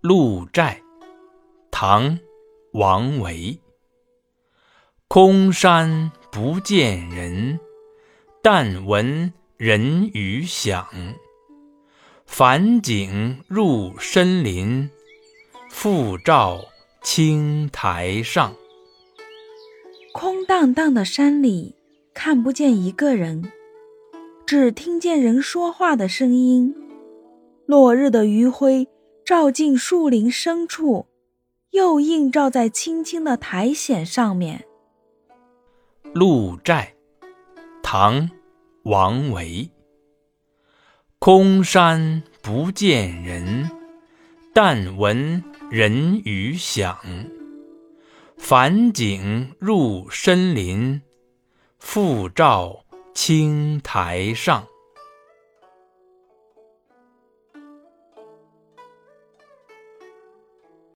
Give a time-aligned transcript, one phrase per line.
[0.00, 0.82] 鹿柴，
[1.70, 2.18] 唐·
[2.72, 3.58] 王维。
[5.08, 7.58] 空山不见人，
[8.42, 10.86] 但闻人语响。
[12.24, 14.88] 返景入深林，
[15.68, 16.60] 复照
[17.02, 18.54] 青苔上。
[20.12, 21.74] 空荡荡的山里，
[22.14, 23.50] 看不见一个人，
[24.46, 26.74] 只听见人说话的声音。
[27.66, 28.88] 落日的余晖
[29.30, 31.06] 照进树林深处，
[31.70, 34.66] 又映照在青青的苔藓上面。
[36.12, 36.96] 鹿柴，
[37.80, 38.22] 唐·
[38.82, 39.70] 王维。
[41.20, 43.70] 空山不见人，
[44.52, 46.98] 但闻人语响。
[48.36, 51.02] 返景入深林，
[51.78, 54.66] 复照青苔上。